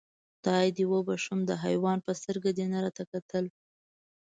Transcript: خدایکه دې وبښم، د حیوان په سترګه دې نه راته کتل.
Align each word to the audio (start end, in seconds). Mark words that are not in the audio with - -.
خدایکه 0.35 0.73
دې 0.77 0.85
وبښم، 0.91 1.39
د 1.45 1.51
حیوان 1.63 1.97
په 2.05 2.11
سترګه 2.19 2.49
دې 2.57 2.65
نه 2.71 2.79
راته 2.83 3.03
کتل. 3.11 3.45